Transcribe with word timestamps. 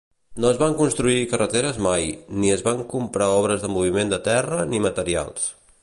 No 0.43 0.47
es 0.51 0.59
van 0.61 0.71
construir 0.77 1.17
carreteres 1.33 1.77
mai, 1.87 2.09
ni 2.39 2.51
es 2.55 2.65
van 2.69 2.83
comprar 2.95 3.29
obres 3.43 3.67
de 3.67 3.71
moviment 3.77 4.15
de 4.15 4.21
terra 4.31 4.65
ni 4.73 4.85
materials. 4.91 5.47